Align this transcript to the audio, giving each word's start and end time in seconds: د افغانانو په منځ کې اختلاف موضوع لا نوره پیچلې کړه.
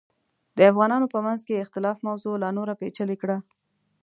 د 0.57 0.59
افغانانو 0.71 1.07
په 1.13 1.19
منځ 1.25 1.41
کې 1.47 1.63
اختلاف 1.63 1.97
موضوع 2.07 2.33
لا 2.43 2.49
نوره 2.57 2.73
پیچلې 2.81 3.15
کړه. 3.21 3.37